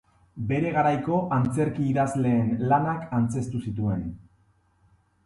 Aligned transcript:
Bere 0.51 0.69
garaiko 0.77 1.17
antzerki-idazleen 1.35 2.49
lanak 2.71 3.05
antzeztu 3.19 3.63
zituen. 3.69 4.03